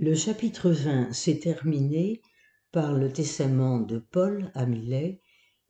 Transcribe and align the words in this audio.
Le 0.00 0.14
chapitre 0.14 0.70
20 0.70 1.12
s'est 1.12 1.40
terminé 1.40 2.22
par 2.70 2.94
le 2.94 3.12
testament 3.12 3.80
de 3.80 3.98
Paul 3.98 4.52
à 4.54 4.64
Milet 4.64 5.20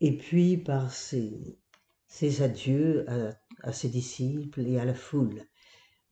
et 0.03 0.19
puis 0.19 0.59
par 0.59 0.93
ses, 0.93 1.59
adieux 2.43 3.07
à, 3.09 3.33
à, 3.63 3.73
ses 3.73 3.89
disciples 3.89 4.61
et 4.67 4.79
à 4.79 4.85
la 4.85 4.93
foule. 4.93 5.45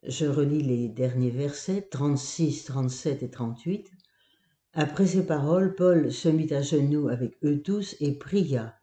Je 0.03 0.25
relis 0.25 0.63
les 0.63 0.89
derniers 0.89 1.31
versets 1.31 1.83
36, 1.91 2.65
37 2.65 3.23
et 3.23 3.31
38. 3.31 3.91
Après 4.73 5.07
ces 5.07 5.27
paroles, 5.27 5.75
Paul 5.75 6.11
se 6.11 6.31
mit 6.31 6.51
à 6.55 6.63
genoux 6.63 7.09
avec 7.09 7.37
eux 7.45 7.61
tous 7.61 7.97
et 8.01 8.15
pria. 8.15 8.79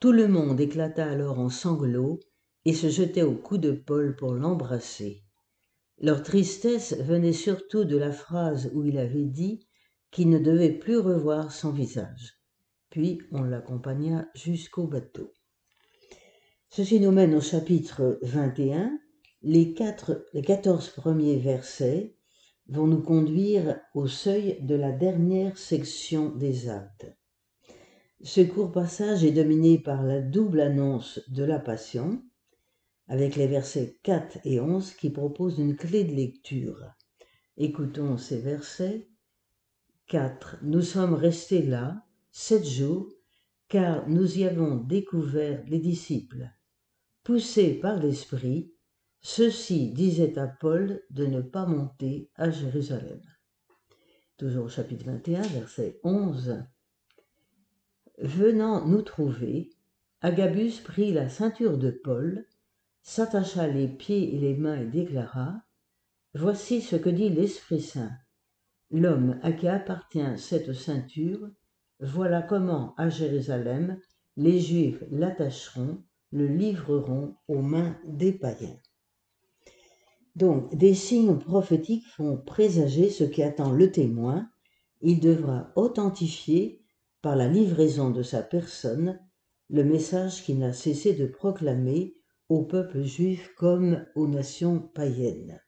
Tout 0.00 0.12
le 0.12 0.28
monde 0.28 0.58
éclata 0.58 1.04
alors 1.04 1.40
en 1.40 1.50
sanglots 1.50 2.20
et 2.64 2.72
se 2.72 2.88
jetait 2.88 3.22
au 3.22 3.34
cou 3.34 3.58
de 3.58 3.72
Paul 3.72 4.16
pour 4.16 4.32
l'embrasser. 4.32 5.25
Leur 5.98 6.22
tristesse 6.22 6.94
venait 6.98 7.32
surtout 7.32 7.84
de 7.84 7.96
la 7.96 8.12
phrase 8.12 8.70
où 8.74 8.84
il 8.84 8.98
avait 8.98 9.24
dit 9.24 9.66
qu'il 10.10 10.28
ne 10.28 10.38
devait 10.38 10.72
plus 10.72 10.98
revoir 10.98 11.52
son 11.52 11.72
visage. 11.72 12.38
Puis 12.90 13.20
on 13.32 13.42
l'accompagna 13.42 14.28
jusqu'au 14.34 14.86
bateau. 14.86 15.32
Ceci 16.68 17.00
nous 17.00 17.12
mène 17.12 17.34
au 17.34 17.40
chapitre 17.40 18.18
21. 18.22 18.98
Les, 19.42 19.72
quatre, 19.72 20.26
les 20.32 20.42
14 20.42 20.90
premiers 20.90 21.38
versets 21.38 22.16
vont 22.68 22.86
nous 22.86 23.02
conduire 23.02 23.80
au 23.94 24.06
seuil 24.06 24.58
de 24.60 24.74
la 24.74 24.92
dernière 24.92 25.56
section 25.56 26.34
des 26.34 26.68
actes. 26.68 27.06
Ce 28.22 28.40
court 28.40 28.72
passage 28.72 29.24
est 29.24 29.32
dominé 29.32 29.78
par 29.78 30.02
la 30.02 30.20
double 30.20 30.60
annonce 30.60 31.20
de 31.28 31.44
la 31.44 31.58
Passion, 31.58 32.22
avec 33.08 33.36
les 33.36 33.46
versets 33.46 33.98
4 34.02 34.38
et 34.44 34.60
11 34.60 34.94
qui 34.94 35.10
proposent 35.10 35.58
une 35.58 35.76
clé 35.76 36.04
de 36.04 36.14
lecture. 36.14 36.82
Écoutons 37.56 38.16
ces 38.18 38.38
versets. 38.38 39.08
4. 40.08 40.58
Nous 40.62 40.82
sommes 40.82 41.14
restés 41.14 41.62
là 41.62 42.04
sept 42.30 42.64
jours, 42.64 43.08
car 43.68 44.08
nous 44.08 44.38
y 44.38 44.44
avons 44.44 44.76
découvert 44.76 45.64
les 45.66 45.80
disciples. 45.80 46.50
Poussés 47.24 47.74
par 47.74 47.98
l'Esprit, 47.98 48.72
ceux-ci 49.20 49.90
disaient 49.90 50.38
à 50.38 50.46
Paul 50.46 51.02
de 51.10 51.26
ne 51.26 51.40
pas 51.40 51.66
monter 51.66 52.30
à 52.36 52.50
Jérusalem. 52.50 53.20
Toujours 54.36 54.66
au 54.66 54.68
chapitre 54.68 55.06
21, 55.06 55.40
verset 55.40 55.98
11. 56.04 56.62
Venant 58.18 58.86
nous 58.86 59.02
trouver, 59.02 59.70
Agabus 60.20 60.82
prit 60.84 61.12
la 61.12 61.28
ceinture 61.28 61.78
de 61.78 61.90
Paul, 61.90 62.46
s'attacha 63.06 63.68
les 63.68 63.86
pieds 63.86 64.34
et 64.34 64.38
les 64.38 64.56
mains 64.56 64.80
et 64.80 64.84
déclara 64.84 65.62
Voici 66.34 66.82
ce 66.82 66.96
que 66.96 67.08
dit 67.08 67.30
l'Esprit 67.30 67.80
Saint. 67.80 68.10
L'homme 68.90 69.38
à 69.42 69.52
qui 69.52 69.68
appartient 69.68 70.36
cette 70.36 70.72
ceinture, 70.72 71.48
voilà 72.00 72.42
comment 72.42 72.94
à 72.96 73.08
Jérusalem 73.08 73.98
les 74.36 74.58
Juifs 74.58 75.02
l'attacheront, 75.12 76.02
le 76.32 76.48
livreront 76.48 77.36
aux 77.46 77.62
mains 77.62 77.96
des 78.06 78.32
païens. 78.32 78.76
Donc, 80.34 80.76
des 80.76 80.94
signes 80.94 81.38
prophétiques 81.38 82.08
font 82.08 82.36
présager 82.36 83.08
ce 83.08 83.24
qui 83.24 83.42
attend 83.42 83.70
le 83.70 83.92
témoin. 83.92 84.50
Il 85.00 85.20
devra 85.20 85.70
authentifier, 85.76 86.82
par 87.22 87.36
la 87.36 87.48
livraison 87.48 88.10
de 88.10 88.22
sa 88.22 88.42
personne, 88.42 89.20
le 89.70 89.84
message 89.84 90.42
qu'il 90.42 90.58
n'a 90.58 90.72
cessé 90.72 91.14
de 91.14 91.26
proclamer 91.26 92.16
au 92.48 92.62
peuple 92.64 93.02
juif 93.02 93.52
comme 93.56 94.04
aux 94.14 94.28
nations 94.28 94.80
païennes. 94.80 95.60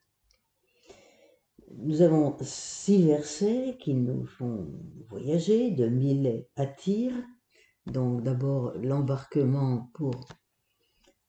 Nous 1.77 2.03
avons 2.03 2.37
six 2.41 3.05
versets 3.05 3.77
qui 3.79 3.95
nous 3.95 4.25
font 4.25 4.69
voyager 5.09 5.71
de 5.71 5.87
Milet 5.89 6.49
à 6.57 6.67
Tyr. 6.67 7.13
Donc 7.87 8.23
d'abord 8.23 8.73
l'embarquement 8.77 9.91
pour 9.95 10.29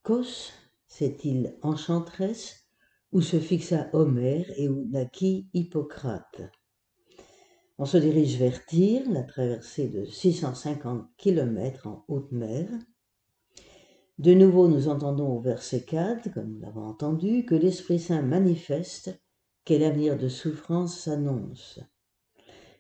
Kos, 0.04 0.52
cette 0.88 1.26
île 1.26 1.58
enchanteresse, 1.62 2.70
où 3.12 3.22
se 3.22 3.40
fixa 3.40 3.90
Homère 3.94 4.46
et 4.58 4.70
où 4.70 4.86
naquit 4.90 5.50
Hippocrate. 5.54 6.42
On 7.78 7.86
se 7.86 7.98
dirige 7.98 8.38
vers 8.38 8.66
Tyr, 8.66 9.10
la 9.10 9.24
traversée 9.24 9.88
de 9.88 10.06
650 10.06 11.08
km 11.18 11.88
en 11.88 12.06
haute 12.08 12.32
mer. 12.32 12.68
De 14.20 14.34
nouveau, 14.34 14.68
nous 14.68 14.90
entendons 14.90 15.38
au 15.38 15.40
verset 15.40 15.84
4, 15.84 16.34
comme 16.34 16.52
nous 16.52 16.60
l'avons 16.60 16.84
entendu, 16.84 17.46
que 17.46 17.56
l'Esprit 17.56 18.00
Saint 18.00 18.22
manifeste 18.22 19.18
quel 19.64 19.82
avenir 19.82 20.18
de 20.18 20.28
souffrance 20.28 21.00
s'annonce. 21.00 21.80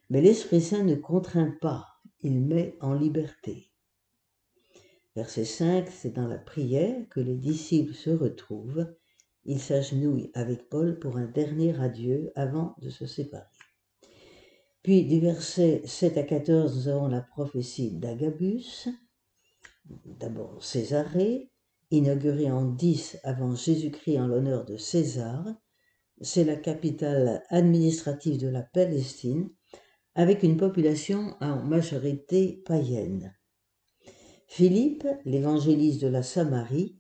Mais 0.09 0.19
l'Esprit 0.19 0.59
Saint 0.59 0.83
ne 0.83 0.95
contraint 0.95 1.55
pas, 1.61 1.87
il 2.19 2.41
met 2.41 2.75
en 2.81 2.93
liberté. 2.93 3.71
Verset 5.15 5.45
5, 5.45 5.87
c'est 5.89 6.13
dans 6.13 6.27
la 6.27 6.39
prière 6.39 7.07
que 7.09 7.21
les 7.21 7.37
disciples 7.37 7.93
se 7.93 8.09
retrouvent. 8.09 8.93
Ils 9.45 9.61
s'agenouillent 9.61 10.31
avec 10.33 10.67
Paul 10.67 10.99
pour 10.99 11.15
un 11.15 11.27
dernier 11.27 11.79
adieu 11.79 12.33
avant 12.35 12.75
de 12.81 12.89
se 12.89 13.05
séparer. 13.05 13.45
Puis 14.83 15.05
du 15.05 15.21
verset 15.21 15.83
7 15.85 16.17
à 16.17 16.23
14, 16.23 16.75
nous 16.75 16.87
avons 16.89 17.07
la 17.07 17.21
prophétie 17.21 17.91
d'Agabus, 17.91 18.89
d'abord 20.19 20.63
Césarée, 20.63 21.49
inaugurée 21.91 22.51
en 22.51 22.65
10 22.65 23.19
avant 23.23 23.55
Jésus-Christ 23.55 24.19
en 24.19 24.27
l'honneur 24.27 24.65
de 24.65 24.77
César. 24.77 25.45
C'est 26.21 26.43
la 26.43 26.55
capitale 26.55 27.43
administrative 27.49 28.39
de 28.39 28.47
la 28.47 28.61
Palestine, 28.61 29.49
avec 30.15 30.43
une 30.43 30.57
population 30.57 31.35
en 31.39 31.63
majorité 31.63 32.61
païenne. 32.65 33.35
Philippe, 34.47 35.07
l'évangéliste 35.25 36.01
de 36.01 36.07
la 36.07 36.23
Samarie, 36.23 36.97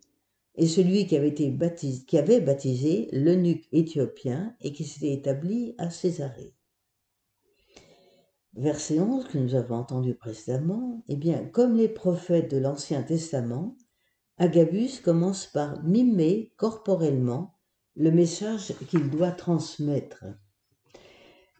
est 0.55 0.67
celui 0.67 1.07
qui 1.07 1.15
avait, 1.15 1.33
qui 1.33 2.17
avait 2.17 2.41
baptisé 2.41 3.09
l'eunuque 3.11 3.67
éthiopien 3.71 4.55
et 4.61 4.71
qui 4.71 4.83
s'était 4.83 5.13
établi 5.13 5.73
à 5.77 5.89
Césarée. 5.89 6.53
Verset 8.55 8.99
11 8.99 9.27
que 9.27 9.37
nous 9.37 9.55
avons 9.55 9.75
entendu 9.75 10.15
précédemment, 10.15 11.03
eh 11.07 11.15
bien, 11.15 11.45
comme 11.45 11.77
les 11.77 11.87
prophètes 11.87 12.51
de 12.51 12.57
l'Ancien 12.57 13.03
Testament, 13.03 13.77
Agabus 14.37 15.01
commence 15.03 15.45
par 15.47 15.83
mimer 15.83 16.53
corporellement 16.57 17.59
le 17.95 18.11
message 18.11 18.73
qu'il 18.89 19.09
doit 19.09 19.31
transmettre. 19.31 20.25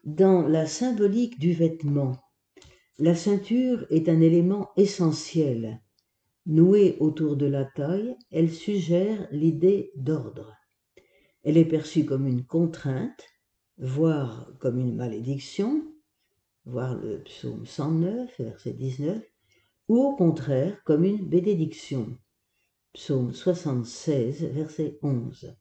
Dans 0.04 0.42
la 0.48 0.66
symbolique 0.66 1.38
du 1.38 1.52
vêtement, 1.52 2.16
la 2.98 3.14
ceinture 3.14 3.86
est 3.90 4.08
un 4.08 4.20
élément 4.20 4.70
essentiel. 4.76 5.80
Nouée 6.46 6.96
autour 7.00 7.36
de 7.36 7.46
la 7.46 7.64
taille, 7.64 8.16
elle 8.30 8.50
suggère 8.50 9.28
l'idée 9.30 9.92
d'ordre. 9.94 10.56
Elle 11.44 11.56
est 11.56 11.66
perçue 11.66 12.04
comme 12.04 12.26
une 12.26 12.44
contrainte, 12.44 13.24
voire 13.78 14.50
comme 14.58 14.78
une 14.78 14.96
malédiction, 14.96 15.82
voir 16.64 16.96
le 16.96 17.22
psaume 17.22 17.66
109, 17.66 18.40
verset 18.40 18.72
19, 18.72 19.22
ou 19.88 19.98
au 19.98 20.16
contraire 20.16 20.82
comme 20.84 21.04
une 21.04 21.28
bénédiction, 21.28 22.18
psaume 22.92 23.32
76, 23.32 24.44
verset 24.52 24.98
11. 25.02 25.56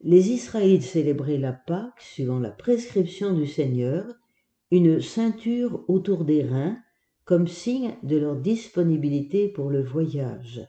Les 0.00 0.30
Israélites 0.30 0.82
célébraient 0.82 1.38
la 1.38 1.52
Pâque 1.52 2.00
suivant 2.00 2.38
la 2.38 2.50
prescription 2.50 3.32
du 3.32 3.46
Seigneur, 3.46 4.04
une 4.70 5.00
ceinture 5.00 5.84
autour 5.88 6.24
des 6.24 6.42
reins 6.42 6.78
comme 7.24 7.48
signe 7.48 7.96
de 8.02 8.18
leur 8.18 8.36
disponibilité 8.36 9.48
pour 9.48 9.70
le 9.70 9.82
voyage. 9.82 10.68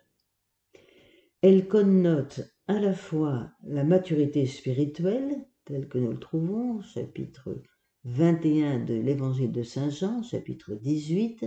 Elle 1.42 1.68
connote 1.68 2.42
à 2.68 2.80
la 2.80 2.94
fois 2.94 3.52
la 3.64 3.84
maturité 3.84 4.46
spirituelle, 4.46 5.46
telle 5.66 5.90
que 5.90 5.98
nous 5.98 6.12
le 6.12 6.20
trouvons, 6.20 6.82
chapitre 6.82 7.62
21 8.08 8.86
de 8.86 8.94
l'évangile 8.94 9.52
de 9.52 9.64
Saint 9.64 9.90
Jean, 9.90 10.22
chapitre 10.22 10.76
18. 10.76 11.44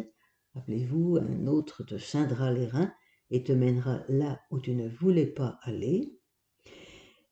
Rappelez-vous, 0.57 1.17
un 1.17 1.47
autre 1.47 1.85
te 1.85 1.99
scindra 1.99 2.51
les 2.51 2.67
reins 2.67 2.93
et 3.31 3.45
te 3.45 3.53
mènera 3.53 4.03
là 4.09 4.41
où 4.51 4.59
tu 4.59 4.75
ne 4.75 4.89
voulais 4.89 5.29
pas 5.29 5.61
aller. 5.63 6.19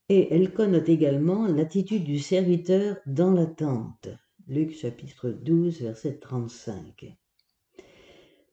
Et 0.08 0.32
elle 0.32 0.52
connote 0.52 0.88
également 0.88 1.48
l'attitude 1.48 2.04
du 2.04 2.20
serviteur 2.20 2.98
dans 3.04 3.32
l'attente. 3.32 4.08
Luc 4.46 4.70
chapitre 4.70 5.30
12, 5.30 5.80
verset 5.80 6.20
35. 6.20 7.16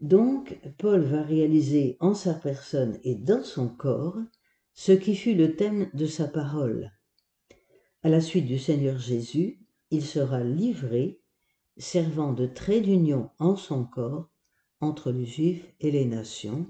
Donc, 0.02 0.60
Paul 0.80 1.02
va 1.02 1.22
réaliser 1.22 1.98
en 2.00 2.16
sa 2.16 2.34
personne 2.34 2.98
et 3.04 3.14
dans 3.14 3.44
son 3.44 3.70
corps 3.70 4.18
ce 4.74 4.92
qui 4.92 5.16
fut 5.16 5.36
le 5.36 5.56
thème 5.56 5.92
de 5.94 6.08
sa 6.08 6.28
parole. 6.28 6.92
À 8.02 8.10
la 8.10 8.22
suite 8.22 8.48
du 8.48 8.58
Seigneur 8.58 8.98
Jésus, 8.98 9.63
il 9.94 10.04
sera 10.04 10.44
livré, 10.44 11.22
servant 11.78 12.34
de 12.34 12.48
trait 12.48 12.82
d'union 12.82 13.30
en 13.38 13.56
son 13.56 13.86
corps 13.86 14.28
entre 14.82 15.12
les 15.12 15.26
Juifs 15.26 15.72
et 15.80 15.92
les 15.92 16.06
nations. 16.06 16.66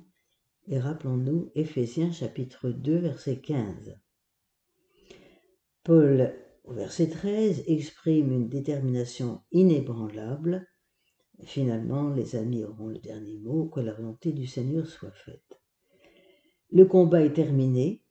Et 0.67 0.77
rappelons-nous 0.77 1.49
Éphésiens 1.55 2.11
chapitre 2.11 2.69
2 2.69 2.97
verset 2.97 3.39
15. 3.39 3.97
Paul 5.85 6.35
au 6.65 6.73
verset 6.73 7.07
13, 7.07 7.63
exprime 7.67 8.33
une 8.33 8.49
détermination 8.49 9.41
inébranlable. 9.53 10.67
Finalement, 11.43 12.09
les 12.09 12.35
amis 12.35 12.65
auront 12.65 12.87
le 12.87 12.99
dernier 12.99 13.37
mot, 13.37 13.67
que 13.67 13.79
la 13.79 13.93
volonté 13.93 14.33
du 14.33 14.47
Seigneur 14.47 14.85
soit 14.85 15.11
faite. 15.11 15.61
Le 16.71 16.85
combat 16.85 17.23
est 17.23 17.33
terminé. 17.33 18.03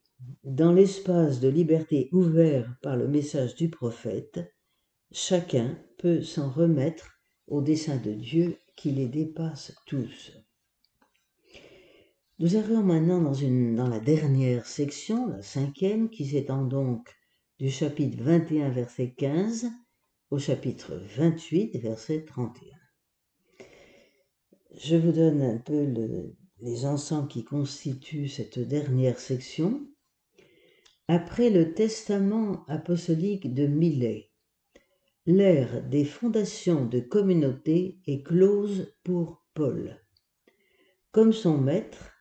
Dans 0.43 0.71
l'espace 0.71 1.39
de 1.39 1.49
liberté 1.49 2.09
ouvert 2.11 2.77
par 2.81 2.95
le 2.95 3.07
message 3.07 3.55
du 3.55 3.69
prophète, 3.69 4.52
chacun 5.13 5.77
peut 5.99 6.23
s'en 6.23 6.49
remettre 6.49 7.19
au 7.47 7.61
dessein 7.61 7.97
de 7.97 8.11
Dieu 8.11 8.57
qui 8.75 8.91
les 8.91 9.07
dépasse 9.07 9.73
tous. 9.85 10.33
Nous 12.39 12.57
arrivons 12.57 12.81
maintenant 12.81 13.21
dans, 13.21 13.87
la 13.87 13.99
dernière 13.99 14.65
section, 14.65 15.27
la 15.27 15.43
cinquième, 15.43 16.09
qui 16.09 16.25
s'étend 16.25 16.63
donc 16.63 17.15
du 17.59 17.69
chapitre 17.69 18.21
21, 18.23 18.71
verset 18.71 19.13
15 19.15 19.67
au 20.31 20.39
chapitre 20.39 20.99
28, 21.15 21.77
verset 21.77 22.25
31. 22.25 22.75
Je 24.75 24.95
vous 24.95 25.11
donne 25.11 25.43
un 25.43 25.59
peu 25.59 25.93
les 26.59 26.85
ensembles 26.85 27.27
qui 27.27 27.43
constituent 27.43 28.27
cette 28.27 28.57
dernière 28.57 29.19
section. 29.19 29.87
Après 31.07 31.51
le 31.51 31.75
testament 31.75 32.65
apostolique 32.67 33.53
de 33.53 33.67
Milet, 33.67 34.32
l'ère 35.25 35.81
des 35.83 36.03
fondations 36.03 36.85
de 36.85 36.99
communauté 36.99 37.99
est 38.07 38.23
close 38.23 38.93
pour 39.03 39.45
Paul. 39.53 40.01
Comme 41.11 41.31
son 41.31 41.57
maître, 41.57 42.11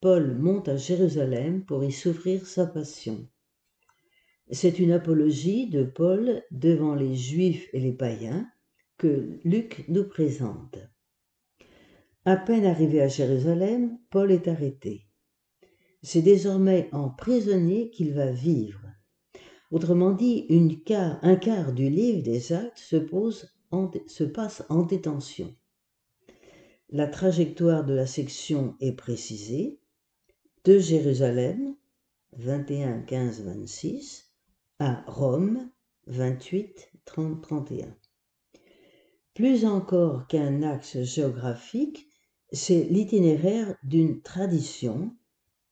Paul 0.00 0.36
monte 0.36 0.68
à 0.68 0.76
Jérusalem 0.76 1.64
pour 1.64 1.84
y 1.84 1.92
souffrir 1.92 2.46
sa 2.46 2.66
passion. 2.66 3.28
C'est 4.50 4.78
une 4.78 4.92
apologie 4.92 5.68
de 5.68 5.84
Paul 5.84 6.42
devant 6.50 6.94
les 6.94 7.14
Juifs 7.14 7.68
et 7.72 7.80
les 7.80 7.92
païens 7.92 8.50
que 8.98 9.38
Luc 9.44 9.84
nous 9.88 10.04
présente. 10.04 10.78
À 12.26 12.36
peine 12.36 12.66
arrivé 12.66 13.00
à 13.00 13.08
Jérusalem, 13.08 13.98
Paul 14.10 14.32
est 14.32 14.48
arrêté. 14.48 15.06
C'est 16.02 16.22
désormais 16.22 16.88
en 16.92 17.08
prisonnier 17.08 17.90
qu'il 17.90 18.12
va 18.12 18.30
vivre. 18.30 18.80
Autrement 19.70 20.10
dit, 20.10 20.46
un 21.22 21.36
quart 21.36 21.72
du 21.72 21.88
livre 21.88 22.22
des 22.22 22.52
actes 22.52 22.78
se, 22.78 22.96
se 24.06 24.24
passe 24.24 24.64
en 24.68 24.82
détention. 24.82 25.54
La 26.88 27.06
trajectoire 27.06 27.84
de 27.84 27.94
la 27.94 28.06
section 28.06 28.74
est 28.80 28.92
précisée. 28.92 29.78
De 30.64 30.78
Jérusalem, 30.78 31.76
21, 32.36 33.02
15, 33.02 33.42
26, 33.44 34.32
à 34.80 35.04
Rome 35.06 35.70
28 36.08 36.90
30 37.04 37.40
31. 37.40 37.96
Plus 39.34 39.64
encore 39.64 40.26
qu'un 40.26 40.62
axe 40.62 41.00
géographique, 41.02 42.08
c'est 42.50 42.84
l'itinéraire 42.84 43.76
d'une 43.84 44.20
tradition, 44.20 45.16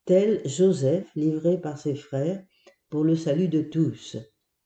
tel 0.05 0.41
Joseph 0.47 1.11
livré 1.17 1.61
par 1.61 1.79
ses 1.79 1.97
frères 1.97 2.45
pour 2.91 3.05
le 3.05 3.17
salut 3.17 3.49
de 3.49 3.61
tous. 3.61 4.17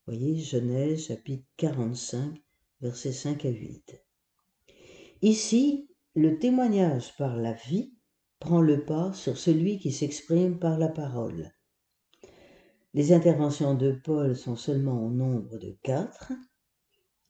Voyez 0.07 0.39
Genèse 0.39 1.07
chapitre 1.07 1.45
45, 1.57 2.41
versets 2.81 3.13
5 3.13 3.45
à 3.45 3.51
8. 3.51 4.01
Ici, 5.23 5.89
le 6.15 6.39
témoignage 6.39 7.17
par 7.17 7.37
la 7.37 7.53
vie 7.53 7.95
prend 8.39 8.61
le 8.61 8.85
pas 8.85 9.13
sur 9.13 9.37
celui 9.37 9.79
qui 9.79 9.91
s'exprime 9.91 10.61
par 10.61 10.79
la 10.79 10.89
parole. 10.89 11.51
Les 12.95 13.13
interventions 13.13 13.75
de 13.75 13.91
Paul 13.91 14.37
sont 14.37 14.57
seulement 14.57 15.05
au 15.05 15.11
nombre 15.11 15.59
de 15.59 15.77
quatre. 15.83 16.33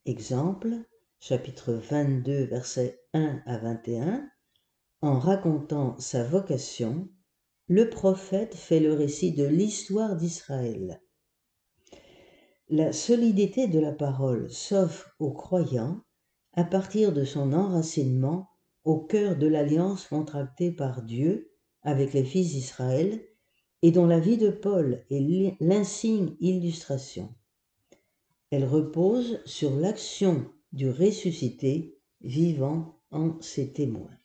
Exemple, 0.05 0.75
chapitre 1.21 1.73
22, 1.73 2.45
versets 2.45 3.01
1 3.15 3.41
à 3.47 3.59
21. 3.59 4.29
En 5.01 5.19
racontant 5.19 5.99
sa 5.99 6.23
vocation, 6.23 7.09
le 7.69 7.89
prophète 7.89 8.55
fait 8.55 8.81
le 8.81 8.93
récit 8.93 9.33
de 9.33 9.45
l'histoire 9.45 10.17
d'Israël. 10.17 11.01
La 12.69 12.93
solidité 12.93 13.69
de 13.69 13.79
la 13.79 13.93
parole 13.93 14.51
s'offre 14.51 15.15
aux 15.19 15.33
croyants 15.33 16.03
à 16.55 16.65
partir 16.65 17.13
de 17.13 17.25
son 17.25 17.53
enracinement 17.53 18.49
au 18.85 18.99
cœur 18.99 19.37
de 19.37 19.47
l'alliance 19.47 20.07
contractée 20.07 20.73
par 20.73 21.03
Dieu 21.03 21.53
avec 21.83 22.13
les 22.13 22.25
fils 22.25 22.53
d'Israël 22.53 23.23
et 23.83 23.91
dont 23.91 24.07
la 24.07 24.21
vie 24.21 24.39
de 24.39 24.51
Paul 24.51 25.05
est 25.11 25.57
l'insigne 25.61 26.37
illustration. 26.41 27.35
Elle 28.51 28.65
repose 28.65 29.41
sur 29.45 29.75
l'action 29.77 30.47
du 30.73 30.91
ressuscité 30.91 31.99
vivant 32.21 33.01
en 33.11 33.41
ses 33.41 33.73
témoins. 33.73 34.17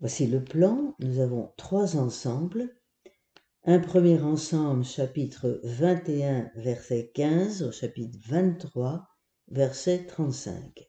Voici 0.00 0.26
le 0.26 0.42
plan. 0.42 0.94
Nous 1.00 1.20
avons 1.20 1.52
trois 1.58 1.96
ensembles. 1.96 2.74
Un 3.64 3.78
premier 3.78 4.18
ensemble, 4.18 4.82
chapitre 4.82 5.60
21, 5.62 6.50
verset 6.56 7.10
15 7.14 7.62
au 7.64 7.70
chapitre 7.70 8.18
23, 8.26 9.06
verset 9.48 10.06
35. 10.06 10.88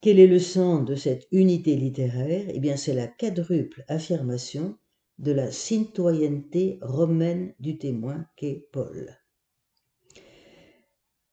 Quel 0.00 0.20
est 0.20 0.28
le 0.28 0.38
sens 0.38 0.84
de 0.84 0.94
cette 0.94 1.26
unité 1.32 1.74
littéraire? 1.74 2.46
Eh 2.48 2.60
bien, 2.60 2.76
c'est 2.76 2.94
la 2.94 3.08
quadruple 3.08 3.84
affirmation 3.88 4.78
de 5.18 5.32
la 5.32 5.50
citoyenneté 5.50 6.78
romaine 6.80 7.54
du 7.58 7.76
témoin 7.78 8.24
qu'est 8.36 8.68
Paul. 8.70 9.18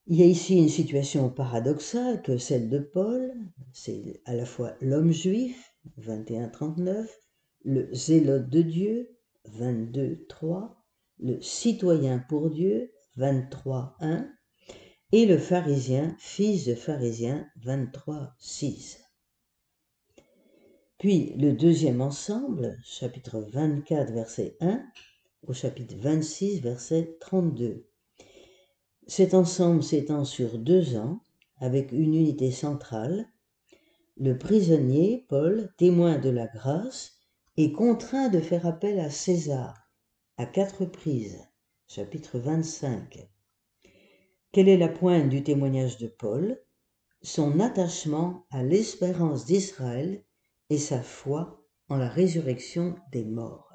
Il 0.08 0.16
y 0.16 0.24
a 0.24 0.26
ici 0.26 0.58
une 0.58 0.70
situation 0.70 1.30
paradoxale 1.30 2.24
que 2.24 2.40
celle 2.40 2.68
de 2.68 2.80
Paul, 2.80 3.32
c'est 3.74 4.22
à 4.26 4.34
la 4.34 4.46
fois 4.46 4.74
l'homme 4.82 5.12
juif, 5.12 5.71
21-39, 6.00 7.08
le 7.64 7.94
zélote 7.94 8.50
de 8.50 8.62
Dieu, 8.62 9.18
22-3, 9.58 10.76
le 11.20 11.42
citoyen 11.42 12.20
pour 12.20 12.50
Dieu, 12.50 12.92
23-1, 13.18 14.28
et 15.12 15.26
le 15.26 15.38
pharisien, 15.38 16.16
fils 16.20 16.66
de 16.66 16.76
pharisien, 16.76 17.48
23-6. 17.64 19.00
Puis 20.98 21.34
le 21.38 21.54
deuxième 21.54 22.02
ensemble, 22.02 22.78
chapitre 22.84 23.40
24, 23.52 24.14
verset 24.14 24.56
1 24.62 24.84
au 25.48 25.54
chapitre 25.54 25.96
26, 25.98 26.62
verset 26.62 27.18
32. 27.20 27.88
Cet 29.08 29.34
ensemble 29.34 29.84
s'étend 29.84 30.26
sur 30.26 30.60
deux 30.60 30.96
ans 30.96 31.22
avec 31.58 31.92
une 31.92 32.14
unité 32.14 32.52
centrale. 32.52 33.28
Le 34.24 34.38
prisonnier, 34.38 35.26
Paul, 35.30 35.74
témoin 35.80 36.20
de 36.20 36.30
la 36.30 36.46
grâce, 36.46 37.14
est 37.58 37.72
contraint 37.72 38.30
de 38.30 38.40
faire 38.40 38.68
appel 38.68 39.00
à 39.00 39.10
César 39.10 39.90
à 40.38 40.46
quatre 40.46 40.82
reprises. 40.82 41.40
Chapitre 41.88 42.38
25. 42.38 43.28
Quelle 44.52 44.70
est 44.70 44.78
la 44.78 44.90
pointe 44.90 45.28
du 45.28 45.42
témoignage 45.42 45.98
de 45.98 46.06
Paul? 46.06 46.62
Son 47.24 47.60
attachement 47.60 48.46
à 48.52 48.62
l'espérance 48.62 49.46
d'Israël 49.46 50.24
et 50.70 50.78
sa 50.78 51.02
foi 51.02 51.66
en 51.90 51.98
la 51.98 52.08
résurrection 52.08 52.94
des 53.12 53.26
morts. 53.26 53.74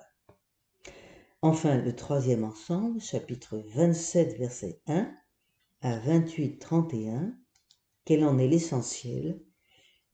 Enfin, 1.42 1.76
le 1.76 1.96
troisième 1.96 2.44
ensemble, 2.44 3.00
chapitre 3.00 3.64
27, 3.74 4.38
verset 4.38 4.80
1 4.86 5.12
à 5.80 5.98
28, 5.98 6.60
31, 6.60 7.36
quel 8.04 8.24
en 8.24 8.38
est 8.38 8.46
l'essentiel? 8.46 9.40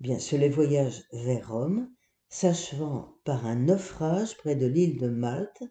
Bien, 0.02 0.18
sur 0.18 0.37
les 0.37 0.49
voyages 0.49 1.04
vers 1.12 1.49
Rome, 1.49 1.88
s'achevant 2.28 3.21
par 3.23 3.47
un 3.47 3.54
naufrage 3.54 4.37
près 4.37 4.56
de 4.56 4.66
l'île 4.66 4.99
de 4.99 5.06
Malte, 5.06 5.62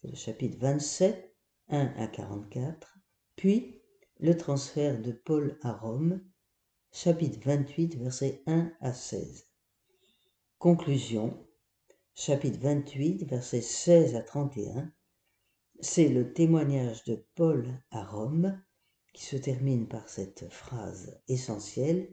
c'est 0.00 0.08
le 0.08 0.14
chapitre 0.14 0.56
27, 0.60 1.34
1 1.66 1.86
à 1.96 2.06
44, 2.06 2.96
puis 3.34 3.82
le 4.20 4.36
transfert 4.36 5.02
de 5.02 5.10
Paul 5.10 5.58
à 5.62 5.72
Rome, 5.72 6.22
chapitre 6.92 7.40
28, 7.44 7.96
verset 7.96 8.44
1 8.46 8.70
à 8.80 8.92
16. 8.92 9.48
Conclusion, 10.60 11.44
chapitre 12.14 12.60
28, 12.60 13.24
versets 13.24 13.62
16 13.62 14.14
à 14.14 14.22
31, 14.22 14.92
c'est 15.80 16.08
le 16.08 16.32
témoignage 16.32 17.02
de 17.02 17.26
Paul 17.34 17.66
à 17.90 18.04
Rome 18.04 18.62
qui 19.12 19.24
se 19.24 19.34
termine 19.34 19.88
par 19.88 20.08
cette 20.08 20.48
phrase 20.50 21.20
essentielle. 21.26 22.08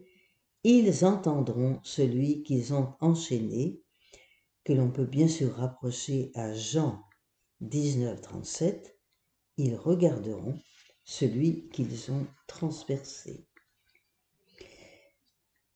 Ils 0.63 1.05
entendront 1.05 1.79
celui 1.83 2.43
qu'ils 2.43 2.73
ont 2.73 2.93
enchaîné, 2.99 3.81
que 4.65 4.73
l'on 4.73 4.91
peut 4.91 5.05
bien 5.05 5.27
sûr 5.27 5.53
rapprocher 5.53 6.31
à 6.35 6.53
Jean 6.53 7.01
19, 7.61 8.19
37. 8.21 8.97
Ils 9.57 9.75
regarderont 9.75 10.59
celui 11.05 11.69
qu'ils 11.69 12.11
ont 12.11 12.27
transpercé. 12.47 13.47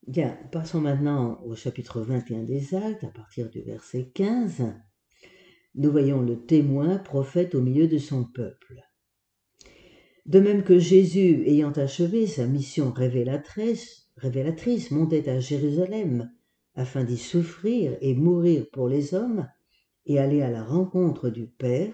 Bien, 0.05 0.37
passons 0.51 0.81
maintenant 0.81 1.41
au 1.43 1.55
chapitre 1.55 2.01
21 2.01 2.43
des 2.43 2.75
Actes, 2.75 3.05
à 3.05 3.07
partir 3.07 3.49
du 3.49 3.61
verset 3.61 4.11
15. 4.13 4.73
Nous 5.75 5.91
voyons 5.91 6.21
le 6.21 6.45
témoin 6.45 6.97
prophète 6.97 7.55
au 7.55 7.61
milieu 7.61 7.87
de 7.87 7.97
son 7.97 8.25
peuple. 8.25 8.81
De 10.25 10.39
même 10.39 10.63
que 10.63 10.77
Jésus, 10.77 11.43
ayant 11.47 11.71
achevé 11.71 12.27
sa 12.27 12.45
mission 12.47 12.91
révélatrice, 12.91 14.02
révélatrice 14.23 14.89
montait 14.89 15.27
à 15.27 15.41
Jérusalem 15.41 16.31
afin 16.75 17.03
d'y 17.03 17.17
souffrir 17.17 17.97
et 17.99 18.15
mourir 18.15 18.65
pour 18.71 18.87
les 18.87 19.13
hommes 19.13 19.49
et 20.05 20.17
aller 20.17 20.41
à 20.41 20.49
la 20.49 20.63
rencontre 20.63 21.29
du 21.29 21.45
Père, 21.45 21.93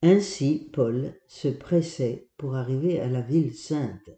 ainsi 0.00 0.70
Paul 0.72 1.12
se 1.28 1.48
pressait 1.48 2.30
pour 2.38 2.54
arriver 2.54 3.00
à 3.00 3.08
la 3.08 3.20
ville 3.20 3.54
sainte 3.54 4.10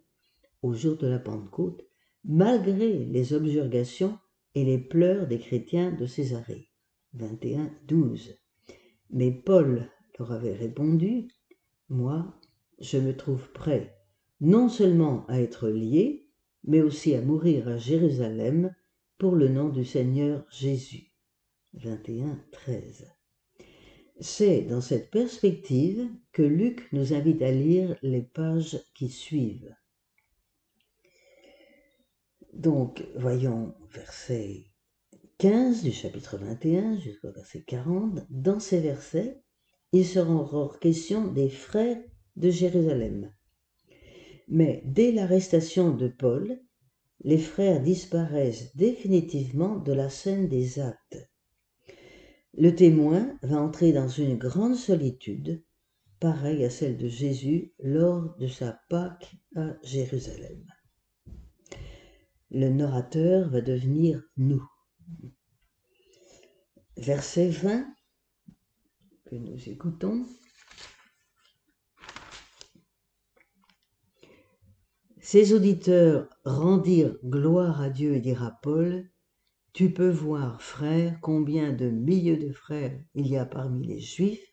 au 0.63 0.75
jour 0.75 0.97
de 0.97 1.09
la 1.09 1.19
Pentecôte, 1.19 1.85
malgré 2.25 3.05
les 3.05 3.33
objurgations 3.33 4.17
et 4.55 4.65
les 4.65 4.79
pleurs 4.79 5.27
des 5.27 5.41
chrétiens 5.41 5.91
de 5.91 6.07
Césarée. 6.07 6.69
21, 7.15 7.71
12. 7.89 8.37
Mais 9.11 9.33
Paul 9.33 9.89
leur 10.19 10.31
avait 10.33 10.55
répondu, 10.55 11.29
Moi, 11.89 12.33
je 12.79 12.99
me 12.99 13.17
trouve 13.17 13.51
prêt 13.51 13.97
non 14.41 14.69
seulement 14.69 15.27
à 15.27 15.41
être 15.41 15.69
lié, 15.69 16.28
mais 16.69 16.83
aussi 16.83 17.15
à 17.15 17.23
mourir 17.23 17.67
à 17.67 17.79
Jérusalem 17.79 18.75
pour 19.17 19.35
le 19.35 19.49
nom 19.49 19.71
du 19.71 19.87
Seigneur 19.87 20.45
Jésus. 20.51 21.11
21, 21.73 22.39
13. 22.53 23.11
C'est 24.21 24.63
dans 24.63 24.83
cette 24.83 25.11
perspective 25.11 26.11
que 26.31 26.43
Luc 26.43 26.87
nous 26.93 27.15
invite 27.15 27.41
à 27.41 27.51
lire 27.51 27.97
les 28.03 28.21
pages 28.21 28.79
qui 28.95 29.09
suivent. 29.09 29.75
Donc, 32.53 33.03
voyons 33.17 33.75
verset 33.91 34.67
15 35.39 35.83
du 35.83 35.93
chapitre 35.93 36.37
21 36.37 36.99
jusqu'au 36.99 37.33
verset 37.33 37.63
40. 37.63 38.27
Dans 38.29 38.61
ces 38.61 38.81
versets, 38.81 39.43
il 39.93 40.05
sera 40.05 40.33
encore 40.33 40.81
question 40.81 41.33
des 41.33 41.49
frères 41.49 42.03
de 42.37 42.51
Jérusalem. 42.51 43.33
Mais 44.49 44.83
dès 44.87 45.13
l'arrestation 45.13 45.95
de 45.95 46.09
Paul, 46.09 46.59
les 47.21 47.39
frères 47.39 47.83
disparaissent 47.83 48.75
définitivement 48.77 49.77
de 49.77 49.93
la 49.93 50.09
scène 50.09 50.49
des 50.49 50.79
actes. 50.79 51.29
Le 52.55 52.75
témoin 52.75 53.37
va 53.43 53.61
entrer 53.61 53.93
dans 53.93 54.09
une 54.09 54.37
grande 54.37 54.75
solitude, 54.75 55.63
pareille 56.19 56.65
à 56.65 56.71
celle 56.71 56.97
de 56.97 57.09
Jésus 57.09 57.73
lors 57.79 58.37
de 58.39 58.49
sa 58.49 58.81
Pâque 58.89 59.37
à 59.55 59.77
Jérusalem. 59.83 60.65
Le 62.51 62.71
narrateur 62.71 63.51
va 63.51 63.61
devenir 63.61 64.23
nous. 64.37 64.65
Verset 66.97 67.51
20 67.51 67.87
que 69.27 69.37
nous 69.37 69.69
écoutons. 69.69 70.25
Ses 75.31 75.53
auditeurs 75.53 76.27
rendirent 76.47 77.19
gloire 77.23 77.83
à 77.83 77.91
Dieu 77.91 78.15
et 78.15 78.21
dirent 78.21 78.45
à 78.45 78.59
Paul, 78.63 79.11
Tu 79.75 79.93
peux 79.93 80.09
voir, 80.09 80.63
frère, 80.63 81.19
combien 81.21 81.71
de 81.71 81.91
milliers 81.91 82.39
de 82.39 82.51
frères 82.51 82.99
il 83.15 83.27
y 83.27 83.37
a 83.37 83.45
parmi 83.45 83.87
les 83.87 84.01
Juifs, 84.01 84.51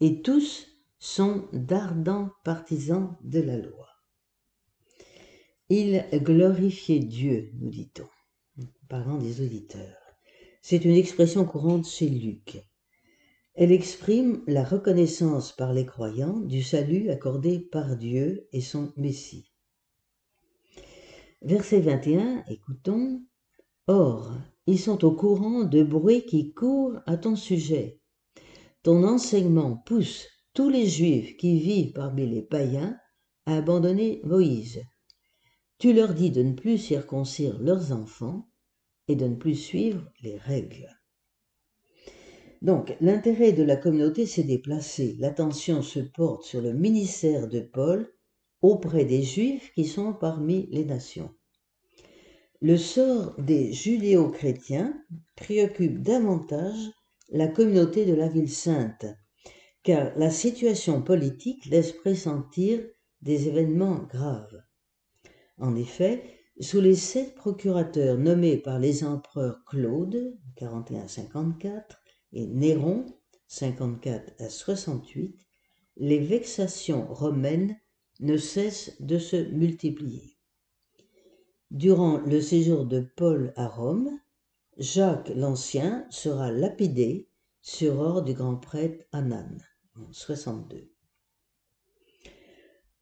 et 0.00 0.22
tous 0.22 0.66
sont 0.98 1.46
d'ardents 1.52 2.30
partisans 2.42 3.16
de 3.22 3.40
la 3.40 3.56
loi. 3.56 3.86
Il 5.68 6.04
glorifiait 6.14 6.98
Dieu, 6.98 7.52
nous 7.60 7.70
dit-on, 7.70 8.08
parlant 8.88 9.18
des 9.18 9.40
auditeurs. 9.42 10.02
C'est 10.60 10.84
une 10.84 10.96
expression 10.96 11.44
courante 11.44 11.86
chez 11.86 12.08
Luc. 12.08 12.66
Elle 13.54 13.70
exprime 13.70 14.42
la 14.48 14.64
reconnaissance 14.64 15.52
par 15.52 15.72
les 15.72 15.86
croyants 15.86 16.40
du 16.40 16.64
salut 16.64 17.10
accordé 17.10 17.60
par 17.60 17.96
Dieu 17.96 18.48
et 18.50 18.60
son 18.60 18.92
Messie. 18.96 19.52
Verset 21.46 21.78
21, 21.78 22.42
écoutons. 22.48 23.22
Or, 23.86 24.32
ils 24.66 24.80
sont 24.80 25.04
au 25.04 25.12
courant 25.12 25.62
de 25.62 25.84
bruits 25.84 26.26
qui 26.26 26.52
courent 26.52 26.98
à 27.06 27.16
ton 27.16 27.36
sujet. 27.36 28.00
Ton 28.82 29.04
enseignement 29.04 29.76
pousse 29.76 30.26
tous 30.54 30.68
les 30.68 30.86
Juifs 30.86 31.36
qui 31.36 31.60
vivent 31.60 31.92
parmi 31.92 32.26
les 32.26 32.42
païens 32.42 32.98
à 33.44 33.58
abandonner 33.58 34.20
Moïse. 34.24 34.82
Tu 35.78 35.92
leur 35.92 36.14
dis 36.14 36.32
de 36.32 36.42
ne 36.42 36.54
plus 36.54 36.78
circoncire 36.78 37.56
leurs 37.60 37.92
enfants 37.92 38.48
et 39.06 39.14
de 39.14 39.28
ne 39.28 39.36
plus 39.36 39.54
suivre 39.54 40.10
les 40.22 40.38
règles. 40.38 40.88
Donc, 42.60 42.96
l'intérêt 43.00 43.52
de 43.52 43.62
la 43.62 43.76
communauté 43.76 44.26
s'est 44.26 44.42
déplacé. 44.42 45.14
L'attention 45.20 45.82
se 45.82 46.00
porte 46.00 46.42
sur 46.42 46.60
le 46.60 46.72
ministère 46.72 47.46
de 47.46 47.60
Paul 47.60 48.12
auprès 48.62 49.04
des 49.04 49.22
Juifs 49.22 49.72
qui 49.74 49.84
sont 49.84 50.12
parmi 50.12 50.66
les 50.72 50.84
nations. 50.84 51.35
Le 52.62 52.78
sort 52.78 53.34
des 53.38 53.72
judéo-chrétiens 53.72 54.94
préoccupe 55.36 56.00
davantage 56.02 56.90
la 57.28 57.48
communauté 57.48 58.06
de 58.06 58.14
la 58.14 58.28
ville 58.28 58.50
sainte, 58.50 59.04
car 59.82 60.16
la 60.16 60.30
situation 60.30 61.02
politique 61.02 61.66
laisse 61.66 61.92
pressentir 61.92 62.80
des 63.20 63.48
événements 63.48 64.06
graves. 64.08 64.62
En 65.58 65.76
effet, 65.76 66.22
sous 66.60 66.80
les 66.80 66.94
sept 66.94 67.34
procurateurs 67.34 68.16
nommés 68.16 68.56
par 68.56 68.78
les 68.78 69.04
empereurs 69.04 69.62
Claude, 69.66 70.38
41-54, 70.56 71.82
et 72.32 72.46
Néron, 72.46 73.04
54 73.48 74.32
à 74.40 74.48
68, 74.48 75.38
les 75.98 76.20
vexations 76.20 77.06
romaines 77.12 77.76
ne 78.20 78.38
cessent 78.38 79.00
de 79.00 79.18
se 79.18 79.36
multiplier. 79.36 80.35
Durant 81.72 82.18
le 82.18 82.40
séjour 82.40 82.84
de 82.84 83.00
Paul 83.00 83.52
à 83.56 83.66
Rome, 83.66 84.20
Jacques 84.78 85.32
l'Ancien 85.34 86.06
sera 86.10 86.52
lapidé 86.52 87.28
sur 87.60 87.98
ordre 87.98 88.22
du 88.22 88.34
grand 88.34 88.54
prêtre 88.54 89.04
Anan, 89.10 89.58
en 89.96 90.12
62. 90.12 90.92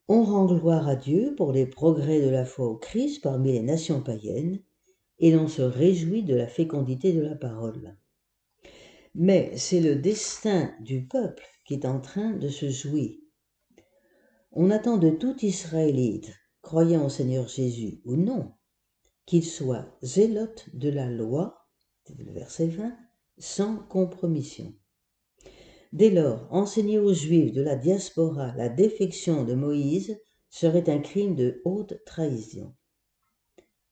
On 0.09 0.25
rend 0.25 0.47
gloire 0.47 0.88
à 0.88 0.97
Dieu 0.97 1.35
pour 1.37 1.52
les 1.52 1.66
progrès 1.66 2.23
de 2.23 2.30
la 2.30 2.47
foi 2.47 2.66
au 2.66 2.76
Christ 2.76 3.23
parmi 3.23 3.52
les 3.52 3.61
nations 3.61 4.02
païennes, 4.02 4.62
et 5.18 5.30
l'on 5.30 5.47
se 5.47 5.62
réjouit 5.62 6.23
de 6.23 6.35
la 6.35 6.47
fécondité 6.47 7.12
de 7.12 7.21
la 7.21 7.37
parole. 7.37 7.99
Mais 9.14 9.52
c'est 9.56 9.80
le 9.80 9.97
destin 9.97 10.75
du 10.80 11.06
peuple 11.06 11.44
qui 11.66 11.75
est 11.75 11.85
en 11.85 12.00
train 12.00 12.30
de 12.30 12.49
se 12.49 12.71
jouer. 12.71 13.21
On 14.52 14.71
attend 14.71 14.97
de 14.97 15.11
tout 15.11 15.37
Israélite 15.44 16.33
croyant 16.64 17.06
au 17.06 17.09
Seigneur 17.11 17.47
Jésus 17.47 18.00
ou 18.04 18.16
non, 18.16 18.52
qu'il 19.26 19.44
soit 19.44 19.87
zélote 20.02 20.66
de 20.73 20.88
la 20.88 21.09
loi, 21.09 21.68
le 22.18 22.33
verset 22.33 22.68
20, 22.68 22.97
sans 23.38 23.76
compromission. 23.76 24.75
Dès 25.92 26.11
lors, 26.11 26.49
enseigner 26.50 26.99
aux 26.99 27.12
Juifs 27.12 27.52
de 27.52 27.62
la 27.62 27.76
diaspora 27.76 28.52
la 28.56 28.68
défection 28.68 29.44
de 29.44 29.54
Moïse 29.54 30.18
serait 30.49 30.88
un 30.88 30.99
crime 30.99 31.37
de 31.37 31.61
haute 31.64 32.02
trahison. 32.06 32.75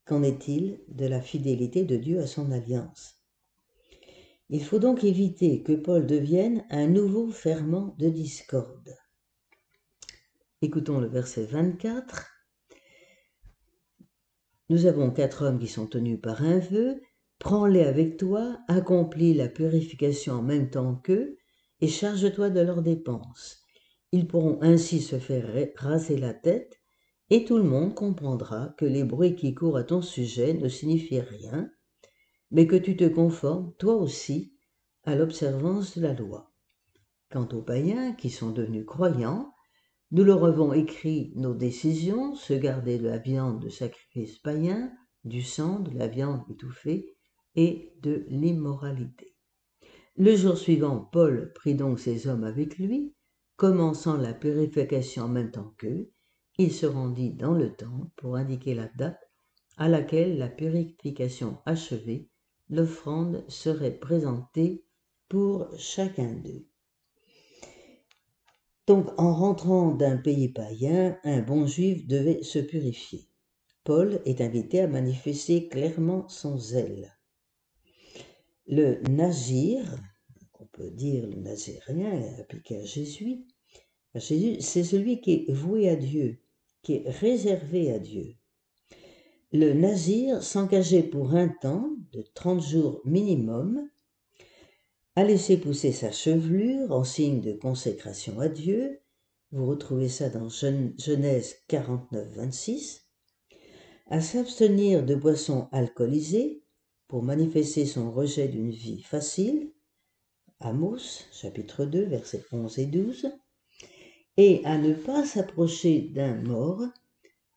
Qu'en 0.04 0.22
est-il 0.22 0.80
de 0.88 1.06
la 1.06 1.20
fidélité 1.20 1.84
de 1.84 1.96
Dieu 1.96 2.20
à 2.20 2.26
son 2.26 2.50
alliance? 2.50 3.22
Il 4.48 4.64
faut 4.64 4.78
donc 4.78 5.04
éviter 5.04 5.62
que 5.62 5.72
Paul 5.72 6.06
devienne 6.06 6.64
un 6.70 6.86
nouveau 6.86 7.30
ferment 7.30 7.94
de 7.98 8.08
discorde. 8.08 8.96
Écoutons 10.62 11.00
le 11.00 11.08
verset 11.08 11.44
24. 11.44 12.31
Nous 14.68 14.86
avons 14.86 15.10
quatre 15.10 15.44
hommes 15.44 15.58
qui 15.58 15.68
sont 15.68 15.86
tenus 15.86 16.20
par 16.20 16.42
un 16.42 16.58
vœu. 16.58 17.00
Prends-les 17.38 17.82
avec 17.82 18.16
toi, 18.16 18.58
accomplis 18.68 19.34
la 19.34 19.48
purification 19.48 20.34
en 20.34 20.42
même 20.42 20.70
temps 20.70 20.94
qu'eux, 20.94 21.36
et 21.80 21.88
charge-toi 21.88 22.50
de 22.50 22.60
leurs 22.60 22.82
dépenses. 22.82 23.64
Ils 24.12 24.28
pourront 24.28 24.58
ainsi 24.62 25.00
se 25.00 25.18
faire 25.18 25.50
raser 25.76 26.16
la 26.16 26.34
tête, 26.34 26.80
et 27.30 27.44
tout 27.44 27.56
le 27.56 27.64
monde 27.64 27.94
comprendra 27.94 28.74
que 28.78 28.84
les 28.84 29.04
bruits 29.04 29.34
qui 29.34 29.54
courent 29.54 29.78
à 29.78 29.84
ton 29.84 30.02
sujet 30.02 30.54
ne 30.54 30.68
signifient 30.68 31.20
rien, 31.20 31.70
mais 32.50 32.66
que 32.66 32.76
tu 32.76 32.96
te 32.96 33.08
conformes, 33.08 33.72
toi 33.78 33.94
aussi, 33.94 34.54
à 35.04 35.16
l'observance 35.16 35.96
de 35.96 36.02
la 36.02 36.12
loi. 36.12 36.52
Quant 37.30 37.48
aux 37.52 37.62
païens 37.62 38.12
qui 38.12 38.30
sont 38.30 38.50
devenus 38.50 38.84
croyants, 38.84 39.51
nous 40.12 40.24
leur 40.24 40.44
avons 40.44 40.74
écrit 40.74 41.32
nos 41.36 41.54
décisions, 41.54 42.34
se 42.34 42.52
garder 42.52 42.98
de 42.98 43.08
la 43.08 43.16
viande 43.16 43.62
de 43.62 43.70
sacrifice 43.70 44.38
païen, 44.38 44.92
du 45.24 45.40
sang, 45.40 45.80
de 45.80 45.96
la 45.96 46.06
viande 46.06 46.42
étouffée 46.50 47.16
et 47.56 47.94
de 48.02 48.26
l'immoralité. 48.28 49.34
Le 50.16 50.36
jour 50.36 50.58
suivant, 50.58 51.08
Paul 51.12 51.50
prit 51.54 51.74
donc 51.74 51.98
ces 51.98 52.26
hommes 52.26 52.44
avec 52.44 52.76
lui, 52.76 53.14
commençant 53.56 54.18
la 54.18 54.34
purification 54.34 55.24
en 55.24 55.28
même 55.28 55.50
temps 55.50 55.72
qu'eux, 55.78 56.10
il 56.58 56.72
se 56.72 56.84
rendit 56.84 57.32
dans 57.32 57.54
le 57.54 57.74
temple 57.74 58.10
pour 58.16 58.36
indiquer 58.36 58.74
la 58.74 58.88
date 58.88 59.20
à 59.78 59.88
laquelle 59.88 60.36
la 60.36 60.48
purification 60.48 61.56
achevée, 61.64 62.28
l'offrande 62.68 63.44
serait 63.48 63.98
présentée 63.98 64.84
pour 65.30 65.70
chacun 65.78 66.34
d'eux. 66.34 66.66
Donc, 68.86 69.10
en 69.18 69.32
rentrant 69.32 69.92
d'un 69.92 70.16
pays 70.16 70.48
païen, 70.48 71.16
un 71.22 71.40
bon 71.40 71.66
juif 71.66 72.06
devait 72.06 72.42
se 72.42 72.58
purifier. 72.58 73.28
Paul 73.84 74.20
est 74.24 74.40
invité 74.40 74.80
à 74.80 74.88
manifester 74.88 75.68
clairement 75.68 76.28
son 76.28 76.58
zèle. 76.58 77.16
Le 78.66 79.00
nazir, 79.08 79.82
qu'on 80.52 80.66
peut 80.66 80.90
dire 80.90 81.26
le 81.26 81.36
nazérien 81.36 82.22
appliqué 82.40 82.78
à 82.78 82.84
Jésus, 82.84 83.44
à 84.14 84.18
Jésus, 84.18 84.60
c'est 84.60 84.84
celui 84.84 85.20
qui 85.20 85.32
est 85.32 85.52
voué 85.52 85.88
à 85.88 85.96
Dieu, 85.96 86.40
qui 86.82 86.94
est 86.94 87.08
réservé 87.08 87.92
à 87.92 87.98
Dieu. 87.98 88.34
Le 89.52 89.72
nazir 89.74 90.42
s'engageait 90.42 91.02
pour 91.02 91.34
un 91.34 91.48
temps 91.48 91.90
de 92.12 92.22
30 92.34 92.62
jours 92.62 93.00
minimum 93.04 93.88
à 95.14 95.24
laisser 95.24 95.58
pousser 95.58 95.92
sa 95.92 96.10
chevelure 96.10 96.90
en 96.90 97.04
signe 97.04 97.42
de 97.42 97.52
consécration 97.52 98.40
à 98.40 98.48
Dieu. 98.48 99.00
Vous 99.50 99.66
retrouvez 99.66 100.08
ça 100.08 100.30
dans 100.30 100.48
Genèse 100.48 101.56
49, 101.68 102.28
26. 102.34 103.06
À 104.06 104.22
s'abstenir 104.22 105.04
de 105.04 105.14
boissons 105.14 105.68
alcoolisées 105.70 106.62
pour 107.08 107.22
manifester 107.22 107.84
son 107.84 108.10
rejet 108.10 108.48
d'une 108.48 108.70
vie 108.70 109.02
facile. 109.02 109.70
Amos, 110.60 111.26
chapitre 111.30 111.84
2, 111.84 112.04
versets 112.04 112.44
11 112.50 112.78
et 112.78 112.86
12. 112.86 113.32
Et 114.38 114.62
à 114.64 114.78
ne 114.78 114.94
pas 114.94 115.26
s'approcher 115.26 116.00
d'un 116.00 116.36
mort 116.36 116.80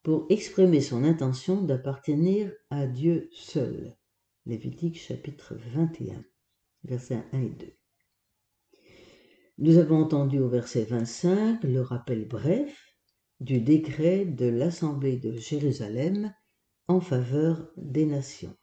pour 0.04 0.26
exprimer 0.30 0.82
son 0.82 1.06
intention 1.06 1.62
d'appartenir 1.62 2.52
à 2.70 2.86
Dieu 2.86 3.30
seul. 3.32 3.96
Lévitique 4.46 5.00
chapitre 5.00 5.56
21 5.74 6.22
versets 6.86 7.24
1 7.34 7.42
et 7.42 7.50
2. 7.50 7.74
Nous 9.58 9.78
avons 9.78 10.02
entendu 10.02 10.40
au 10.40 10.50
verset 10.50 10.84
25 10.84 11.64
le 11.64 11.82
rappel 11.82 12.28
bref 12.28 12.86
du 13.40 13.62
décret 13.62 14.26
de 14.26 14.48
l'Assemblée 14.48 15.18
de 15.18 15.34
Jérusalem 15.34 16.34
en 16.88 17.00
faveur 17.00 17.72
des 17.78 18.06
nations. 18.06 18.56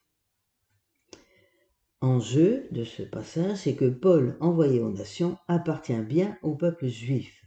Enjeu 2.01 2.67
de 2.73 2.85
ce 2.85 3.03
passage, 3.03 3.59
c'est 3.59 3.77
que 3.77 3.89
Paul, 3.89 4.37
envoyé 4.41 4.81
aux 4.81 4.91
nations, 4.91 5.39
appartient 5.47 6.01
bien 6.01 6.37
au 6.43 6.55
peuple 6.55 6.89
juif. 6.89 7.43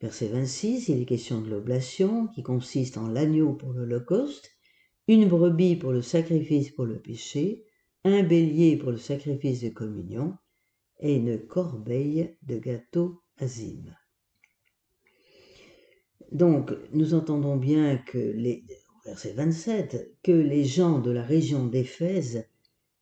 Verset 0.00 0.28
26, 0.28 0.88
il 0.88 1.00
est 1.00 1.06
question 1.06 1.40
de 1.40 1.48
l'oblation, 1.48 2.26
qui 2.26 2.42
consiste 2.42 2.98
en 2.98 3.06
l'agneau 3.06 3.52
pour 3.52 3.72
l'Holocauste, 3.72 4.50
une 5.06 5.28
brebis 5.28 5.76
pour 5.76 5.92
le 5.92 6.02
sacrifice 6.02 6.70
pour 6.70 6.84
le 6.84 6.98
péché, 6.98 7.64
un 8.04 8.22
bélier 8.22 8.76
pour 8.76 8.90
le 8.90 8.98
sacrifice 8.98 9.62
de 9.62 9.68
communion 9.68 10.36
et 10.98 11.16
une 11.16 11.38
corbeille 11.38 12.36
de 12.42 12.58
gâteau 12.58 13.22
azim. 13.38 13.84
Donc, 16.30 16.72
nous 16.92 17.14
entendons 17.14 17.56
bien 17.56 17.98
que 17.98 18.18
les, 18.18 18.64
verset 19.04 19.32
27, 19.32 20.18
que 20.22 20.32
les 20.32 20.64
gens 20.64 20.98
de 20.98 21.10
la 21.10 21.22
région 21.22 21.66
d'Éphèse 21.66 22.46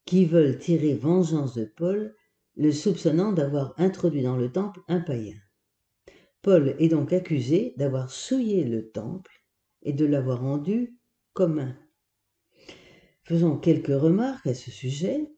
qui 0.05 0.25
veulent 0.25 0.59
tirer 0.59 0.95
vengeance 0.95 1.55
de 1.55 1.65
Paul, 1.65 2.15
le 2.57 2.73
soupçonnant 2.73 3.33
d'avoir 3.33 3.75
introduit 3.79 4.23
dans 4.23 4.37
le 4.37 4.51
temple 4.51 4.81
un 4.89 5.01
païen. 5.01 5.37
Paul 6.43 6.75
est 6.79 6.89
donc 6.89 7.13
accusé 7.13 7.75
d'avoir 7.77 8.11
souillé 8.11 8.65
le 8.65 8.91
temple 8.91 9.45
et 9.83 9.93
de 9.93 10.07
l'avoir 10.07 10.41
rendu 10.41 10.99
commun. 11.33 11.77
Faisons 13.31 13.59
quelques 13.59 13.87
remarques 13.87 14.49
à 14.49 14.55
ce 14.55 14.73
sujet. 14.73 15.31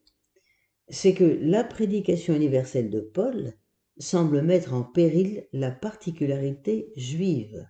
C'est 0.89 1.13
que 1.13 1.37
la 1.43 1.63
prédication 1.63 2.33
universelle 2.33 2.89
de 2.89 3.01
Paul 3.01 3.53
semble 3.99 4.41
mettre 4.41 4.73
en 4.73 4.81
péril 4.81 5.47
la 5.53 5.69
particularité 5.69 6.91
juive. 6.95 7.69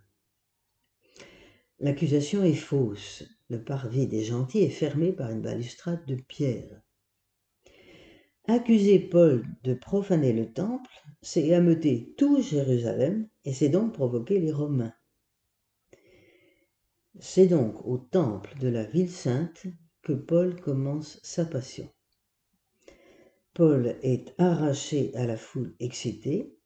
L'accusation 1.80 2.42
est 2.42 2.54
fausse. 2.54 3.26
Le 3.50 3.62
parvis 3.66 4.08
des 4.08 4.24
gentils 4.24 4.64
est 4.64 4.70
fermé 4.70 5.12
par 5.12 5.30
une 5.30 5.42
balustrade 5.42 6.06
de 6.06 6.16
pierre. 6.16 6.82
Accuser 8.48 9.00
Paul 9.00 9.44
de 9.66 9.74
profaner 9.74 10.32
le 10.32 10.54
temple, 10.54 11.04
c'est 11.22 11.54
ameuter 11.54 12.14
tout 12.18 12.42
Jérusalem 12.42 13.28
et 13.44 13.52
c'est 13.52 13.68
donc 13.68 13.92
provoquer 13.92 14.40
les 14.40 14.54
Romains. 14.54 14.94
C'est 17.20 17.48
donc 17.48 17.86
au 17.86 17.98
temple 17.98 18.58
de 18.58 18.70
la 18.70 18.86
ville 18.86 19.12
sainte 19.12 19.68
que 20.04 20.14
Paul 20.14 20.60
commence 20.60 21.20
sa 21.24 21.46
passion. 21.46 21.90
Paul 23.54 23.96
est 24.02 24.34
arraché 24.38 25.16
à 25.16 25.26
la 25.26 25.38
foule 25.38 25.76
excitée, 25.80 26.58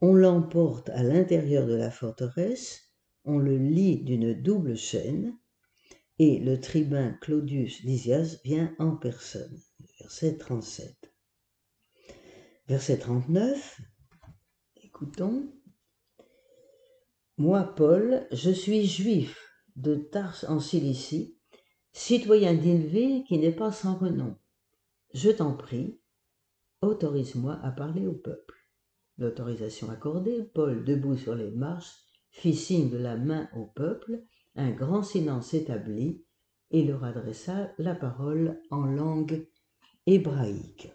on 0.00 0.14
l'emporte 0.14 0.90
à 0.90 1.02
l'intérieur 1.02 1.66
de 1.66 1.74
la 1.74 1.90
forteresse, 1.90 2.92
on 3.24 3.38
le 3.38 3.56
lie 3.56 4.02
d'une 4.04 4.34
double 4.34 4.76
chaîne, 4.76 5.36
et 6.18 6.38
le 6.38 6.60
tribun 6.60 7.12
Claudius 7.20 7.82
Lysias 7.82 8.38
vient 8.44 8.74
en 8.78 8.96
personne. 8.96 9.60
Verset 10.00 10.38
37. 10.38 10.96
Verset 12.68 12.98
39, 12.98 13.80
écoutons. 14.82 15.52
Moi, 17.38 17.74
Paul, 17.76 18.26
je 18.32 18.50
suis 18.50 18.86
juif 18.86 19.38
de 19.76 19.94
Tars 19.94 20.44
en 20.48 20.58
Cilicie, 20.58 21.35
Citoyen 21.98 22.52
d'une 22.52 22.86
ville 22.86 23.24
qui 23.24 23.38
n'est 23.38 23.56
pas 23.56 23.72
sans 23.72 23.96
renom, 23.96 24.36
je 25.14 25.30
t'en 25.30 25.54
prie, 25.54 25.98
autorise-moi 26.82 27.58
à 27.62 27.70
parler 27.70 28.06
au 28.06 28.12
peuple. 28.12 28.54
L'autorisation 29.16 29.88
accordée, 29.88 30.42
Paul, 30.42 30.84
debout 30.84 31.16
sur 31.16 31.34
les 31.34 31.50
marches, 31.50 31.94
fit 32.30 32.54
signe 32.54 32.90
de 32.90 32.98
la 32.98 33.16
main 33.16 33.48
au 33.56 33.64
peuple, 33.64 34.22
un 34.56 34.72
grand 34.72 35.02
silence 35.02 35.48
s'établit, 35.48 36.22
et 36.70 36.84
leur 36.84 37.02
adressa 37.02 37.72
la 37.78 37.94
parole 37.94 38.60
en 38.70 38.84
langue 38.84 39.48
hébraïque. 40.04 40.92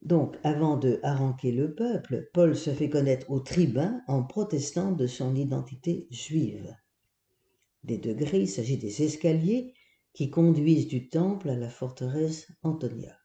Donc, 0.00 0.38
avant 0.44 0.76
de 0.76 1.00
haranquer 1.02 1.50
le 1.50 1.74
peuple, 1.74 2.30
Paul 2.32 2.54
se 2.54 2.70
fait 2.70 2.88
connaître 2.88 3.28
au 3.32 3.40
tribun 3.40 4.00
en 4.06 4.22
protestant 4.22 4.92
de 4.92 5.08
son 5.08 5.34
identité 5.34 6.06
juive. 6.12 6.72
Des 7.84 7.98
degrés, 7.98 8.40
il 8.40 8.48
s'agit 8.48 8.76
des 8.76 9.02
escaliers 9.02 9.74
qui 10.12 10.30
conduisent 10.30 10.88
du 10.88 11.08
temple 11.08 11.48
à 11.48 11.56
la 11.56 11.70
forteresse 11.70 12.52
Antonia. 12.62 13.16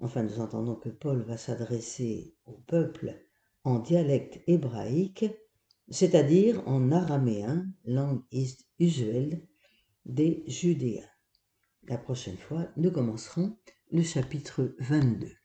Enfin, 0.00 0.22
nous 0.22 0.40
entendons 0.40 0.76
que 0.76 0.88
Paul 0.88 1.22
va 1.22 1.36
s'adresser 1.36 2.34
au 2.46 2.52
peuple 2.66 3.14
en 3.64 3.78
dialecte 3.78 4.40
hébraïque, 4.46 5.26
c'est-à-dire 5.88 6.66
en 6.66 6.90
araméen, 6.90 7.66
langue 7.84 8.22
usuelle 8.78 9.46
des 10.06 10.42
Judéens. 10.46 11.08
La 11.88 11.98
prochaine 11.98 12.36
fois, 12.36 12.68
nous 12.76 12.90
commencerons 12.90 13.56
le 13.90 14.02
chapitre 14.02 14.74
22. 14.78 15.39